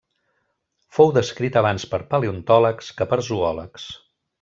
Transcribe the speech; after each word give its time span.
Fou 0.99 1.11
descrit 1.19 1.61
abans 1.63 1.87
per 1.93 2.01
paleontòlegs 2.15 2.91
que 2.99 3.09
per 3.15 3.25
zoòlegs. 3.33 3.91